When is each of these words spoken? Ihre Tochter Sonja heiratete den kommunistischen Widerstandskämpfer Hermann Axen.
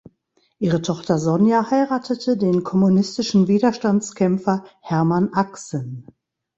Ihre 0.57 0.81
Tochter 0.81 1.19
Sonja 1.19 1.69
heiratete 1.69 2.35
den 2.35 2.63
kommunistischen 2.63 3.47
Widerstandskämpfer 3.47 4.65
Hermann 4.81 5.29
Axen. 5.31 6.07